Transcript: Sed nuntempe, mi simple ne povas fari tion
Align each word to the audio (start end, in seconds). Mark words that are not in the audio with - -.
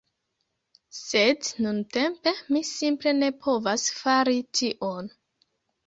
Sed 0.99 1.51
nuntempe, 1.67 2.35
mi 2.55 2.65
simple 2.73 3.17
ne 3.21 3.33
povas 3.47 3.89
fari 4.03 4.39
tion 4.63 5.17